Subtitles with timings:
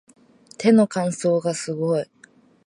[0.57, 2.05] 手の乾燥がすごい